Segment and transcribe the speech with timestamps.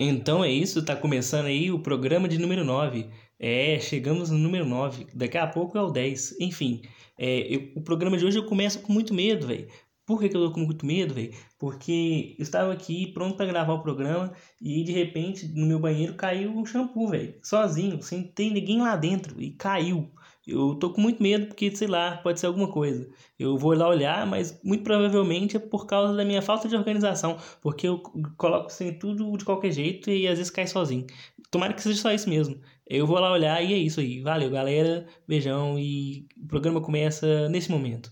[0.00, 3.10] Então é isso, tá começando aí o programa de número 9.
[3.36, 5.08] É, chegamos no número 9.
[5.12, 6.36] Daqui a pouco é o 10.
[6.40, 6.82] Enfim,
[7.18, 9.66] é, eu, o programa de hoje eu começo com muito medo, velho.
[10.06, 11.34] Por que, que, eu tô com muito medo, velho?
[11.58, 14.32] Porque eu estava aqui pronto para gravar o programa
[14.62, 17.34] e de repente no meu banheiro caiu um shampoo, velho.
[17.42, 19.42] Sozinho, sem ter ninguém lá dentro.
[19.42, 20.12] E caiu.
[20.48, 23.08] Eu tô com muito medo porque, sei lá, pode ser alguma coisa.
[23.38, 27.36] Eu vou lá olhar, mas muito provavelmente é por causa da minha falta de organização,
[27.60, 27.98] porque eu
[28.36, 31.06] coloco sem tudo de qualquer jeito e às vezes cai sozinho.
[31.50, 32.58] Tomara que seja só isso mesmo.
[32.86, 34.22] Eu vou lá olhar e é isso aí.
[34.22, 35.06] Valeu, galera.
[35.26, 38.10] Beijão e o programa começa nesse momento.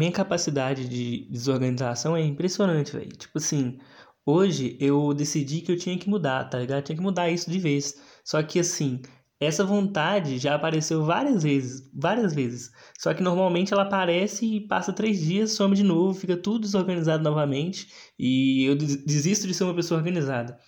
[0.00, 3.10] Minha capacidade de desorganização é impressionante, velho.
[3.10, 3.78] Tipo assim,
[4.24, 6.84] hoje eu decidi que eu tinha que mudar, tá ligado?
[6.84, 8.00] tinha que mudar isso de vez.
[8.24, 9.02] Só que assim,
[9.38, 12.70] essa vontade já apareceu várias vezes, várias vezes.
[12.98, 17.22] Só que normalmente ela aparece e passa três dias, some de novo, fica tudo desorganizado
[17.22, 17.86] novamente
[18.18, 20.58] e eu desisto de ser uma pessoa organizada.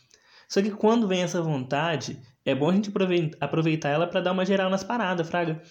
[0.47, 2.93] Só que quando vem essa vontade, é bom a gente
[3.41, 5.63] aproveitar ela para dar uma geral nas paradas, fraga.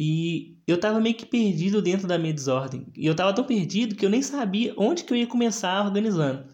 [0.00, 2.86] E eu tava meio que perdido dentro da minha desordem.
[2.96, 6.46] E eu tava tão perdido que eu nem sabia onde que eu ia começar organizando.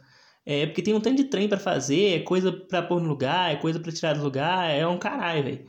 [0.47, 3.53] É, porque tem um tanto de trem para fazer, é coisa para pôr no lugar,
[3.53, 5.67] é coisa para tirar do lugar, é um caralho, velho.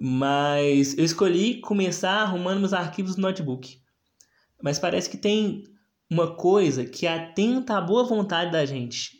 [0.00, 3.78] Mas eu escolhi começar arrumando meus arquivos no notebook.
[4.60, 5.62] Mas parece que tem
[6.10, 9.12] uma coisa que atenta à boa vontade da gente.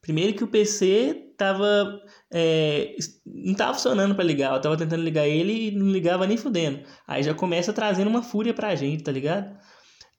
[0.00, 2.00] Primeiro que o PC tava
[2.32, 4.54] é, não tava funcionando para ligar.
[4.54, 6.82] Eu tava tentando ligar ele e não ligava nem fudendo.
[7.06, 9.56] Aí já começa trazendo uma fúria pra gente, tá ligado?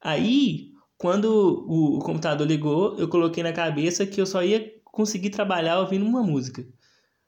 [0.02, 1.26] Aí, quando
[1.67, 6.06] o, o computador ligou, eu coloquei na cabeça que eu só ia conseguir trabalhar ouvindo
[6.06, 6.66] uma música.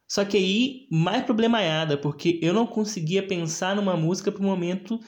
[0.08, 5.00] Só que aí, mais problemaiada, porque eu não conseguia pensar numa música pro momento.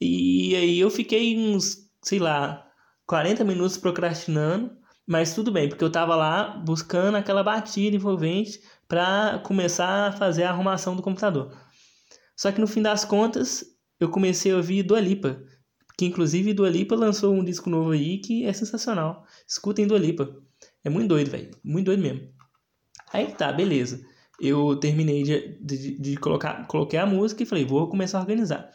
[0.00, 2.64] E aí eu fiquei uns, sei lá,
[3.06, 4.70] 40 minutos procrastinando.
[5.06, 10.44] Mas tudo bem, porque eu tava lá buscando aquela batida envolvente para começar a fazer
[10.44, 11.54] a arrumação do computador.
[12.36, 13.64] Só que no fim das contas,
[14.00, 15.42] eu comecei a ouvir Dua Lipa,
[15.96, 19.24] que inclusive Dua Lipa lançou um disco novo aí que é sensacional.
[19.46, 20.34] Escutem Dua Lipa.
[20.82, 21.50] É muito doido, velho.
[21.62, 22.28] Muito doido mesmo.
[23.12, 24.04] Aí tá, beleza.
[24.40, 28.68] Eu terminei de, de, de, colocar, coloquei a música e falei, vou começar a organizar.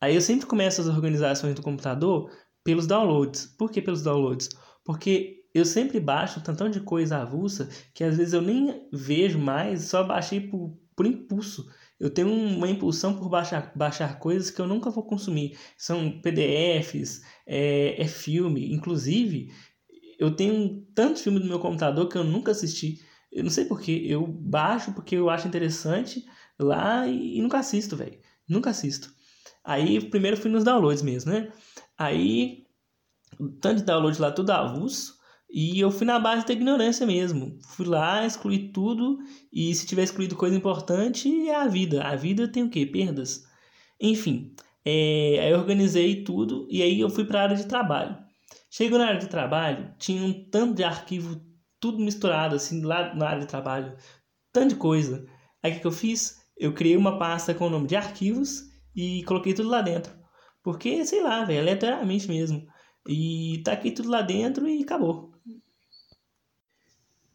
[0.00, 2.30] Aí eu sempre começo as organizações do computador
[2.62, 3.46] pelos downloads.
[3.58, 4.50] Por que pelos downloads?
[4.84, 9.82] Porque eu sempre baixo tantão de coisa avulsa que às vezes eu nem vejo mais,
[9.82, 11.68] só baixei por, por impulso.
[11.98, 15.58] Eu tenho uma impulsão por baixar, baixar coisas que eu nunca vou consumir.
[15.76, 18.72] São PDFs, é, é filme.
[18.72, 19.52] Inclusive,
[20.18, 23.02] eu tenho tantos filmes no meu computador que eu nunca assisti.
[23.32, 24.04] Eu não sei porquê.
[24.06, 26.24] Eu baixo porque eu acho interessante
[26.58, 28.18] lá e, e nunca assisto, velho.
[28.48, 29.12] Nunca assisto.
[29.64, 31.52] Aí, primeiro fui nos downloads mesmo, né?
[31.96, 32.64] Aí,
[33.60, 35.17] tanto de download lá, tudo avulso.
[35.50, 37.58] E eu fui na base da ignorância mesmo.
[37.68, 39.18] Fui lá, excluí tudo,
[39.52, 42.02] e se tiver excluído coisa importante, é a vida.
[42.04, 42.84] A vida tem o quê?
[42.84, 43.46] Perdas.
[44.00, 44.54] Enfim,
[44.84, 48.16] é, aí eu organizei tudo e aí eu fui para a área de trabalho.
[48.70, 51.40] Chegou na área de trabalho, tinha um tanto de arquivo,
[51.80, 53.96] tudo misturado, assim, lá na área de trabalho.
[54.52, 55.26] Tanto de coisa.
[55.62, 56.38] Aí o que, que eu fiz?
[56.56, 60.12] Eu criei uma pasta com o nome de arquivos e coloquei tudo lá dentro.
[60.62, 62.66] Porque, sei lá, velho, aleatoriamente mesmo.
[63.06, 65.32] E tá aqui tudo lá dentro e acabou.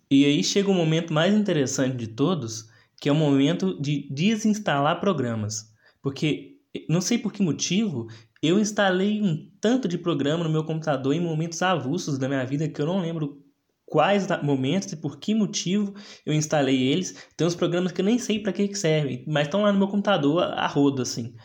[0.10, 2.70] E aí chega o momento mais interessante de todos,
[3.02, 5.72] que é o momento de desinstalar programas.
[6.02, 6.58] Porque,
[6.88, 8.08] não sei por que motivo,
[8.42, 12.68] eu instalei um tanto de programa no meu computador em momentos avulsos da minha vida
[12.68, 13.42] que eu não lembro
[13.86, 15.94] quais momentos e por que motivo
[16.26, 17.28] eu instalei eles.
[17.38, 19.80] Tem uns programas que eu nem sei para que, que servem, mas estão lá no
[19.80, 21.36] meu computador a rodo assim.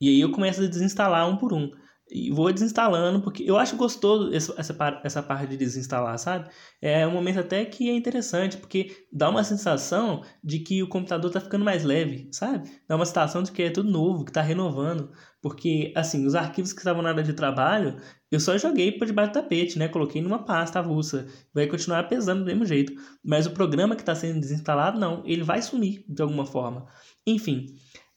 [0.00, 1.70] E aí eu começo a desinstalar um por um
[2.10, 4.54] e vou desinstalando, porque eu acho gostoso essa,
[5.02, 6.48] essa parte de desinstalar, sabe?
[6.80, 11.30] É um momento até que é interessante, porque dá uma sensação de que o computador
[11.30, 12.70] tá ficando mais leve, sabe?
[12.88, 15.10] Dá uma sensação de que é tudo novo, que tá renovando.
[15.40, 17.96] Porque, assim, os arquivos que estavam na área de trabalho,
[18.30, 19.86] eu só joguei por debaixo do tapete, né?
[19.86, 21.26] Coloquei numa pasta avulsa.
[21.54, 22.92] Vai continuar pesando do mesmo jeito.
[23.24, 25.22] Mas o programa que está sendo desinstalado, não.
[25.24, 26.86] Ele vai sumir de alguma forma.
[27.26, 27.66] Enfim.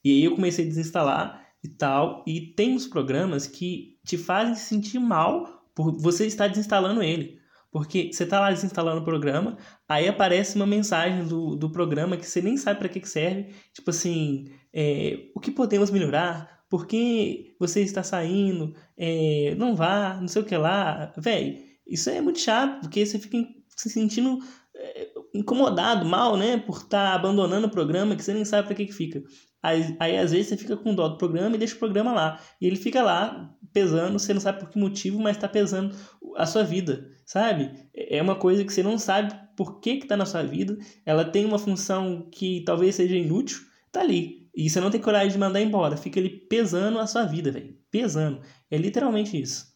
[0.03, 2.23] E aí eu comecei a desinstalar e tal.
[2.27, 7.39] E tem uns programas que te fazem se sentir mal por você estar desinstalando ele.
[7.71, 12.25] Porque você tá lá desinstalando o programa, aí aparece uma mensagem do, do programa que
[12.25, 13.53] você nem sabe para que, que serve.
[13.73, 16.65] Tipo assim, é, o que podemos melhorar?
[16.69, 18.75] Por que você está saindo?
[18.97, 21.13] É, não vá, não sei o que lá.
[21.17, 23.37] Véi, isso é muito chato, porque você fica
[23.69, 24.39] se sentindo
[24.75, 26.57] é, incomodado, mal, né?
[26.57, 29.23] Por estar tá abandonando o programa que você nem sabe para que, que fica.
[29.63, 32.41] Aí, aí, às vezes, você fica com dó do programa e deixa o programa lá.
[32.59, 35.95] E ele fica lá, pesando, você não sabe por que motivo, mas está pesando
[36.35, 37.71] a sua vida, sabe?
[37.93, 40.77] É uma coisa que você não sabe por que está na sua vida.
[41.05, 43.59] Ela tem uma função que talvez seja inútil,
[43.91, 44.49] tá ali.
[44.55, 45.95] E você não tem coragem de mandar embora.
[45.95, 47.77] Fica ali pesando a sua vida, velho.
[47.89, 48.41] Pesando.
[48.69, 49.71] É literalmente isso.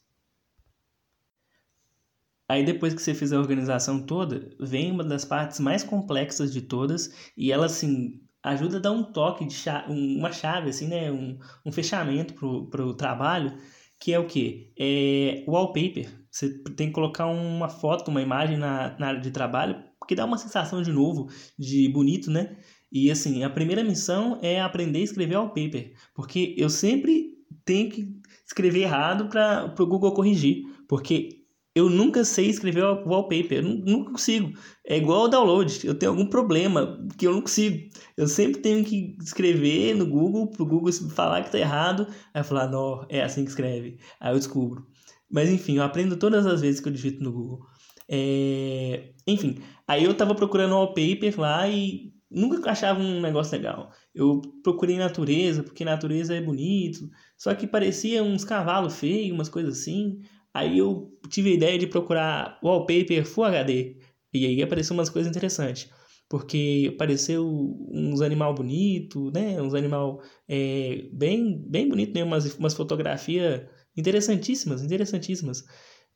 [2.48, 6.62] Aí depois que você fez a organização toda, vem uma das partes mais complexas de
[6.62, 11.12] todas e ela assim ajuda a dar um toque de chave, uma chave assim, né,
[11.12, 13.58] um, um fechamento pro, pro trabalho,
[14.00, 14.72] que é o que?
[14.78, 16.08] É wallpaper.
[16.30, 20.26] Você tem que colocar uma foto, uma imagem na, na área de trabalho, que dá
[20.26, 21.28] uma sensação de novo,
[21.58, 22.58] de bonito, né?
[22.92, 27.32] E assim, a primeira missão é aprender a escrever wallpaper, porque eu sempre
[27.66, 31.45] tenho que escrever errado para o Google corrigir, porque
[31.76, 34.58] eu nunca sei escrever wallpaper, eu nunca consigo.
[34.88, 37.90] É igual ao download, eu tenho algum problema que eu não consigo.
[38.16, 42.70] Eu sempre tenho que escrever no Google, pro Google falar que tá errado, aí falar,
[42.70, 44.00] não, é assim que escreve.
[44.22, 44.88] Aí eu descubro.
[45.30, 47.66] Mas enfim, eu aprendo todas as vezes que eu digito no Google.
[48.08, 49.12] É...
[49.28, 53.92] Enfim, aí eu tava procurando wallpaper lá e nunca achava um negócio legal.
[54.14, 59.80] Eu procurei natureza, porque natureza é bonito, só que parecia uns cavalos feios, umas coisas
[59.80, 60.22] assim.
[60.56, 63.98] Aí eu tive a ideia de procurar wallpaper Full HD.
[64.34, 65.92] E aí apareceu umas coisas interessantes.
[66.30, 67.46] Porque apareceu
[67.92, 69.62] uns animal bonito, né?
[69.62, 72.24] Uns animal é, bem, bem bonito, né?
[72.24, 73.68] Umas, umas fotografias
[73.98, 75.66] interessantíssimas, interessantíssimas.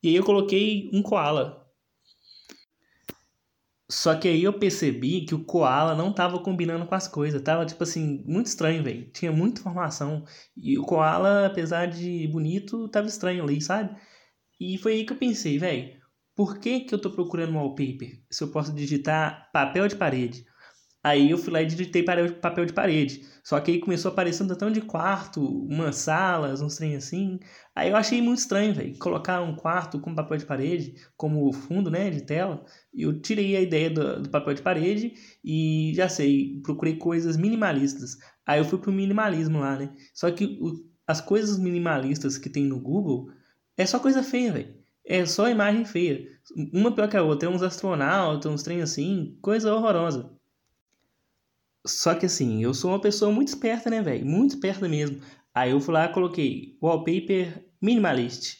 [0.01, 1.67] E aí eu coloquei um koala.
[3.91, 7.41] Só que aí eu percebi que o koala não tava combinando com as coisas.
[7.41, 9.11] Tava, tipo assim, muito estranho, velho.
[9.11, 10.23] Tinha muita informação.
[10.55, 13.99] E o koala, apesar de bonito, tava estranho ali, sabe?
[14.59, 15.99] E foi aí que eu pensei, velho,
[16.35, 20.45] por que, que eu tô procurando wallpaper se eu posso digitar papel de parede?
[21.01, 23.21] Aí eu fui lá e digitei papel de parede.
[23.41, 27.39] Só que aí começou a aparecer um tanto de quarto, umas salas, uns trem assim.
[27.73, 31.89] Aí eu achei muito estranho, velho, colocar um quarto com papel de parede como fundo,
[31.89, 32.65] né, de tela.
[32.93, 35.13] Eu tirei a ideia do, do papel de parede
[35.43, 38.17] e já sei, procurei coisas minimalistas.
[38.45, 39.93] Aí eu fui pro minimalismo lá, né?
[40.13, 40.73] Só que o,
[41.07, 43.29] as coisas minimalistas que tem no Google
[43.79, 44.75] é só coisa feia, velho.
[45.05, 46.27] É só imagem feia.
[46.73, 47.47] Uma pior que a outra.
[47.47, 49.37] É uns astronautas, uns trem assim.
[49.41, 50.29] Coisa horrorosa.
[51.87, 54.25] Só que assim, eu sou uma pessoa muito esperta, né, velho?
[54.25, 55.21] Muito esperta mesmo.
[55.55, 58.57] Aí eu fui lá coloquei wallpaper minimalist.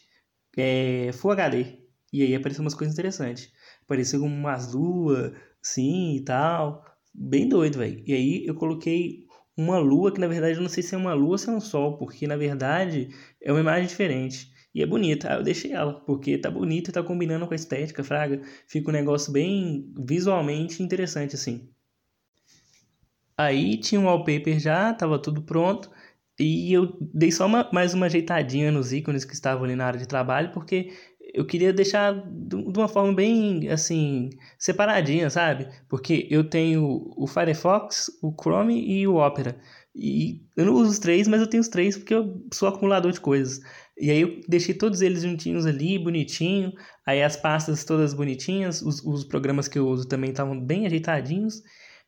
[0.57, 1.80] É, Full HD.
[2.13, 3.51] E aí apareceu umas coisas interessantes.
[3.83, 6.86] Apareceu umas luas, sim e tal.
[7.13, 8.01] Bem doido, velho.
[8.07, 9.27] E aí eu coloquei
[9.57, 11.51] uma lua, que na verdade eu não sei se é uma lua ou se é
[11.51, 13.10] um sol, porque na verdade
[13.42, 14.57] é uma imagem diferente.
[14.74, 15.30] E é bonita.
[15.30, 18.42] Aí eu deixei ela, porque tá bonita e tá combinando com a estética, fraga.
[18.68, 21.69] Fica um negócio bem visualmente interessante, assim.
[23.38, 25.89] Aí tinha um wallpaper já, tava tudo pronto.
[26.39, 30.00] E eu dei só uma, mais uma ajeitadinha nos ícones que estavam ali na área
[30.00, 30.94] de trabalho, porque
[31.34, 35.68] eu queria deixar de uma forma bem, assim, separadinha, sabe?
[35.88, 39.60] Porque eu tenho o Firefox, o Chrome e o Opera.
[39.96, 43.12] E eu não uso os três, mas eu tenho os três porque eu sou acumulador
[43.12, 43.62] de coisas.
[43.98, 46.74] E aí eu deixei todos eles juntinhos ali, bonitinho.
[47.06, 51.62] Aí as pastas todas bonitinhas, os, os programas que eu uso também estavam bem ajeitadinhos.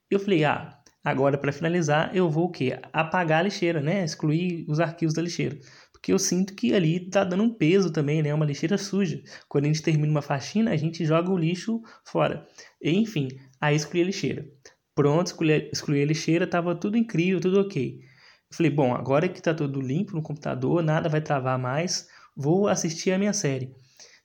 [0.10, 2.80] E eu falei, ah, agora para finalizar eu vou o quê?
[2.94, 4.04] Apagar a lixeira, né?
[4.06, 5.58] Excluir os arquivos da lixeira.
[6.02, 8.30] Porque eu sinto que ali tá dando um peso também, né?
[8.30, 9.22] É uma lixeira suja.
[9.48, 12.48] Quando a gente termina uma faxina, a gente joga o lixo fora.
[12.84, 13.28] Enfim,
[13.60, 14.50] aí excluí a lixeira.
[14.96, 15.36] Pronto,
[15.72, 18.00] excluí a lixeira, tava tudo incrível, tudo ok.
[18.52, 23.12] Falei, bom, agora que tá tudo limpo no computador, nada vai travar mais, vou assistir
[23.12, 23.72] a minha série.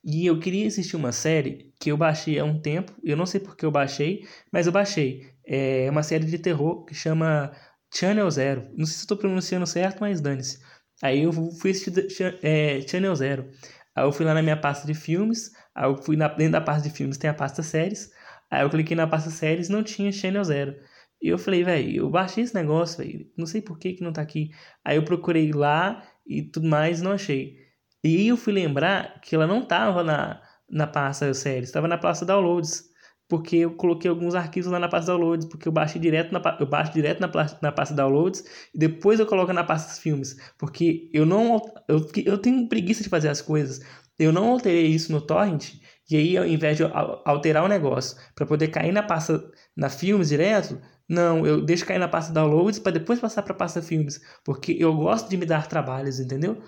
[0.02, 3.38] E eu queria assistir uma série que eu baixei há um tempo, eu não sei
[3.38, 5.30] porque eu baixei, mas eu baixei.
[5.44, 7.52] É uma série de terror que chama
[7.94, 8.62] Channel Zero.
[8.76, 10.58] Não sei se estou pronunciando certo, mas dane-se.
[11.02, 13.50] Aí eu fui assistir é, Channel Zero.
[13.94, 16.60] Aí eu fui lá na minha pasta de filmes, aí eu fui na, dentro da
[16.60, 18.10] pasta de filmes tem a pasta séries,
[18.50, 20.76] aí eu cliquei na pasta séries não tinha Channel Zero.
[21.22, 24.12] E eu falei, velho, eu baixei esse negócio, velho, não sei por que que não
[24.12, 24.50] tá aqui.
[24.84, 27.56] Aí eu procurei lá e tudo mais, não achei.
[28.04, 31.98] E aí eu fui lembrar que ela não tava na, na pasta séries, estava na
[31.98, 32.84] pasta downloads.
[33.28, 36.66] Porque eu coloquei alguns arquivos lá na pasta downloads, porque eu baixei direto na, eu
[36.66, 37.30] baixo direto na,
[37.60, 40.36] na pasta downloads e depois eu coloco na pasta filmes.
[40.58, 41.60] Porque eu não.
[41.88, 43.80] Eu, eu tenho preguiça de fazer as coisas.
[44.18, 45.74] Eu não alterei isso no torrent
[46.08, 46.84] E aí, ao invés de
[47.24, 51.98] alterar o negócio para poder cair na pasta na filmes direto, não, eu deixo cair
[51.98, 55.66] na pasta downloads para depois passar para pasta filmes, porque eu gosto de me dar
[55.68, 56.62] trabalhos, entendeu?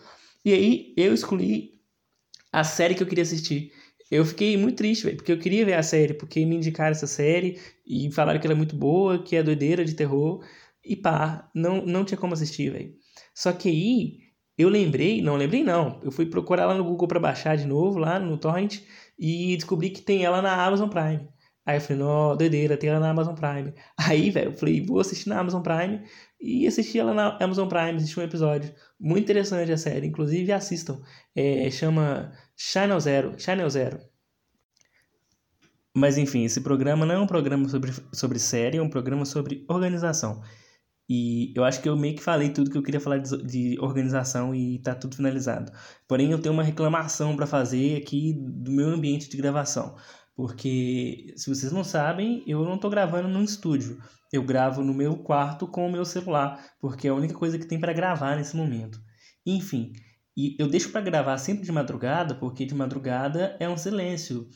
[0.44, 1.80] E aí eu escolhi
[2.52, 3.72] a série que eu queria assistir.
[4.10, 7.06] Eu fiquei muito triste, velho, porque eu queria ver a série, porque me indicaram essa
[7.06, 10.44] série e falaram que ela é muito boa, que é doideira de terror,
[10.84, 12.94] e pá, não, não tinha como assistir, velho.
[13.34, 14.18] Só que aí
[14.56, 17.98] eu lembrei, não lembrei não, eu fui procurar lá no Google para baixar de novo,
[17.98, 18.80] lá no Torrent,
[19.18, 21.28] e descobri que tem ela na Amazon Prime.
[21.68, 23.74] Aí eu falei, não, doideira, tem ela na Amazon Prime.
[23.98, 26.02] Aí, velho, eu falei, vou assistir na Amazon Prime.
[26.40, 28.74] E assisti ela na Amazon Prime, assisti um episódio.
[28.98, 30.98] Muito interessante a série, inclusive assistam.
[31.36, 34.00] É, chama Channel Zero, Channel Zero.
[35.94, 39.64] Mas enfim, esse programa não é um programa sobre, sobre série, é um programa sobre
[39.68, 40.42] organização.
[41.08, 43.80] E eu acho que eu meio que falei tudo que eu queria falar de, de
[43.80, 45.72] organização e tá tudo finalizado.
[46.08, 49.96] Porém, eu tenho uma reclamação para fazer aqui do meu ambiente de gravação.
[50.34, 54.02] Porque, se vocês não sabem, eu não estou gravando num estúdio.
[54.32, 57.66] Eu gravo no meu quarto com o meu celular, porque é a única coisa que
[57.66, 59.00] tem para gravar nesse momento.
[59.46, 59.92] Enfim,
[60.40, 64.49] e eu deixo para gravar sempre de madrugada, porque de madrugada é um silêncio.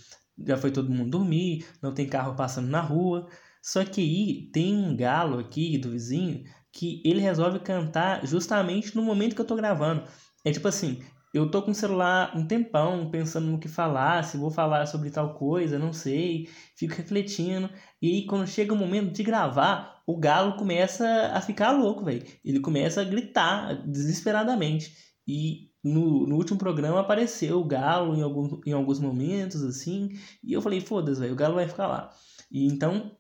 [0.46, 3.28] Já foi todo mundo dormir, não tem carro passando na rua.
[3.60, 9.02] Só que aí tem um galo aqui do vizinho que ele resolve cantar justamente no
[9.02, 10.04] momento que eu tô gravando.
[10.44, 11.02] É tipo assim,
[11.34, 15.10] eu tô com o celular um tempão pensando no que falar, se vou falar sobre
[15.10, 17.68] tal coisa, não sei, fico refletindo.
[18.00, 22.24] E aí, quando chega o momento de gravar, o galo começa a ficar louco, velho.
[22.44, 24.94] Ele começa a gritar desesperadamente.
[25.26, 30.10] E no, no último programa apareceu o galo em, algum, em alguns momentos, assim.
[30.42, 32.10] E eu falei, foda-se, velho, o galo vai ficar lá.
[32.50, 33.16] E então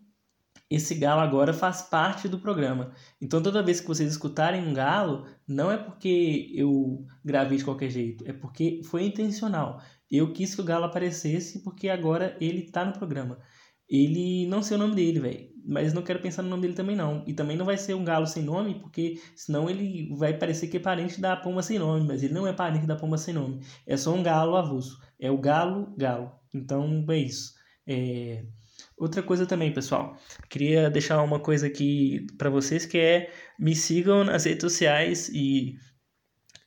[0.70, 2.92] esse galo agora faz parte do programa.
[3.20, 7.90] Então toda vez que vocês escutarem um galo, não é porque eu gravei de qualquer
[7.90, 9.82] jeito, é porque foi intencional.
[10.10, 13.38] Eu quis que o galo aparecesse porque agora ele tá no programa.
[13.92, 16.96] Ele não sei o nome dele, velho, mas não quero pensar no nome dele também
[16.96, 17.22] não.
[17.26, 20.78] E também não vai ser um galo sem nome, porque senão ele vai parecer que
[20.78, 23.60] é parente da pomba sem nome, mas ele não é parente da pomba sem nome.
[23.86, 24.98] É só um galo avulso.
[25.20, 26.32] É o galo galo.
[26.54, 27.54] Então é isso.
[27.86, 28.44] É
[28.96, 30.16] Outra coisa também, pessoal,
[30.48, 35.76] queria deixar uma coisa aqui para vocês que é me sigam nas redes sociais e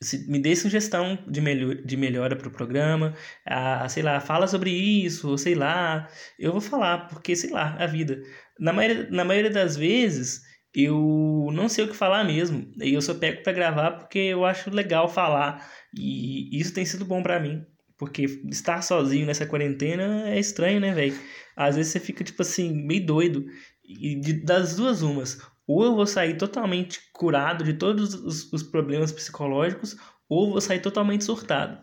[0.01, 3.13] se, me dê sugestão de, melhor, de melhora para o programa,
[3.45, 6.07] ah, sei lá, fala sobre isso, sei lá,
[6.39, 8.21] eu vou falar, porque sei lá, a vida.
[8.59, 10.41] Na maioria, na maioria das vezes
[10.73, 14.45] eu não sei o que falar mesmo, e eu só pego para gravar porque eu
[14.45, 15.65] acho legal falar,
[15.97, 17.65] e isso tem sido bom para mim.
[17.97, 21.17] Porque estar sozinho nessa quarentena é estranho, né, velho?
[21.55, 23.45] Às vezes você fica, tipo assim, meio doido.
[23.83, 25.39] E de, das duas umas.
[25.67, 29.95] Ou eu vou sair totalmente curado de todos os, os problemas psicológicos,
[30.29, 31.79] ou vou sair totalmente surtado.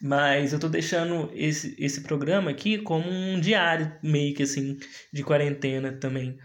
[0.00, 4.78] Mas eu tô deixando esse, esse programa aqui como um diário, meio que assim,
[5.12, 6.38] de quarentena também.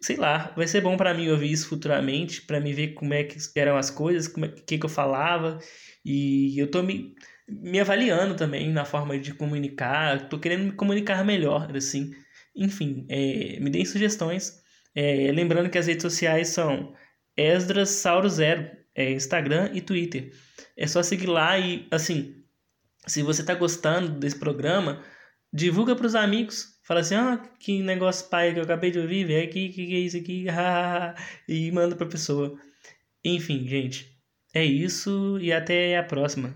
[0.00, 3.24] Sei lá, vai ser bom para mim ouvir isso futuramente, para me ver como é
[3.24, 5.58] que eram as coisas, como é que, que eu falava.
[6.04, 7.14] E eu tô me
[7.48, 12.12] me avaliando também na forma de comunicar, tô querendo me comunicar melhor, assim.
[12.54, 14.62] Enfim, é, me deem sugestões.
[14.94, 16.94] É, lembrando que as redes sociais são
[17.36, 20.32] Esdras Sauro Zero, é Instagram e Twitter.
[20.76, 22.42] É só seguir lá e, assim,
[23.06, 25.02] se você tá gostando desse programa,
[25.52, 26.78] divulga para os amigos.
[26.84, 29.94] Fala assim, ah, que negócio pai que eu acabei de ouvir, velho, que, que, que
[29.94, 30.46] é isso aqui,
[31.48, 32.58] e manda pra pessoa.
[33.24, 34.12] Enfim, gente,
[34.54, 36.54] é isso e até a próxima.